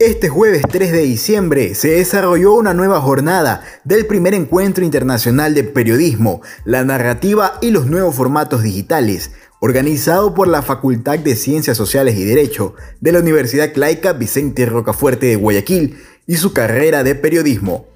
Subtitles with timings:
[0.00, 5.64] Este jueves 3 de diciembre se desarrolló una nueva jornada del primer encuentro internacional de
[5.64, 12.14] periodismo, la narrativa y los nuevos formatos digitales, organizado por la Facultad de Ciencias Sociales
[12.16, 17.86] y Derecho de la Universidad Claica Vicente Rocafuerte de Guayaquil y su carrera de periodismo.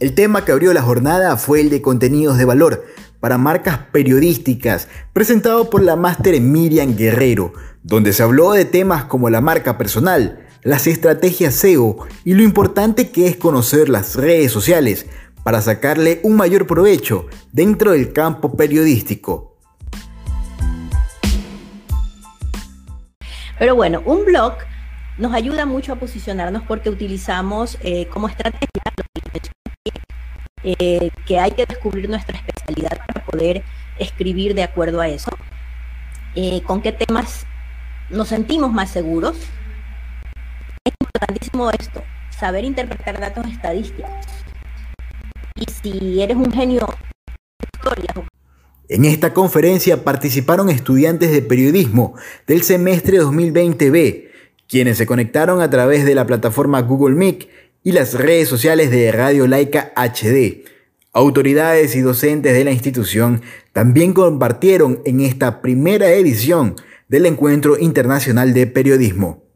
[0.00, 2.84] El tema que abrió la jornada fue el de contenidos de valor
[3.20, 7.52] para marcas periodísticas, presentado por la máster Miriam Guerrero,
[7.84, 13.10] donde se habló de temas como la marca personal, las estrategias SEO y lo importante
[13.10, 15.06] que es conocer las redes sociales
[15.42, 19.56] para sacarle un mayor provecho dentro del campo periodístico.
[23.58, 24.54] Pero bueno, un blog
[25.16, 28.68] nos ayuda mucho a posicionarnos porque utilizamos eh, como estrategia
[30.64, 33.62] eh, que hay que descubrir nuestra especialidad para poder
[33.98, 35.30] escribir de acuerdo a eso.
[36.34, 37.46] Eh, con qué temas
[38.10, 39.36] nos sentimos más seguros,
[41.18, 42.02] importantísimo esto,
[42.38, 44.10] saber interpretar datos estadísticos.
[45.56, 46.86] Y si eres un genio
[48.88, 52.14] en esta conferencia participaron estudiantes de periodismo
[52.46, 54.28] del semestre 2020B,
[54.68, 57.48] quienes se conectaron a través de la plataforma Google Meet
[57.82, 60.64] y las redes sociales de Radio Laica HD.
[61.12, 66.76] Autoridades y docentes de la institución también compartieron en esta primera edición
[67.08, 69.47] del Encuentro Internacional de Periodismo.